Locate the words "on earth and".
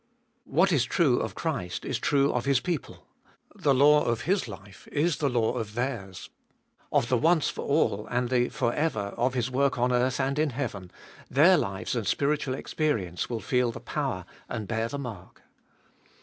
9.77-10.39